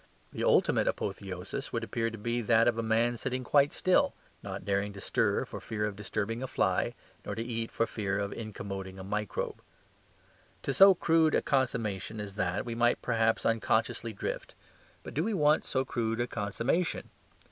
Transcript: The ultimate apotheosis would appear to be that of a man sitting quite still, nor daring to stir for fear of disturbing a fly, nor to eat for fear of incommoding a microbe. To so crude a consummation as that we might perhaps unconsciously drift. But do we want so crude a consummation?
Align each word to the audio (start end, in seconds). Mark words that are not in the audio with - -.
The 0.33 0.43
ultimate 0.43 0.87
apotheosis 0.87 1.71
would 1.71 1.83
appear 1.83 2.09
to 2.09 2.17
be 2.17 2.41
that 2.41 2.67
of 2.67 2.79
a 2.79 2.81
man 2.81 3.17
sitting 3.17 3.43
quite 3.43 3.71
still, 3.71 4.15
nor 4.41 4.57
daring 4.57 4.93
to 4.93 4.99
stir 4.99 5.45
for 5.45 5.59
fear 5.59 5.85
of 5.85 5.95
disturbing 5.95 6.41
a 6.41 6.47
fly, 6.47 6.95
nor 7.23 7.35
to 7.35 7.43
eat 7.43 7.69
for 7.69 7.85
fear 7.85 8.17
of 8.17 8.31
incommoding 8.33 8.97
a 8.99 9.03
microbe. 9.03 9.61
To 10.63 10.73
so 10.73 10.95
crude 10.95 11.35
a 11.35 11.41
consummation 11.43 12.19
as 12.19 12.33
that 12.33 12.65
we 12.65 12.73
might 12.73 13.03
perhaps 13.03 13.45
unconsciously 13.45 14.11
drift. 14.11 14.55
But 15.03 15.13
do 15.13 15.23
we 15.23 15.35
want 15.35 15.65
so 15.65 15.85
crude 15.85 16.19
a 16.19 16.25
consummation? 16.25 17.11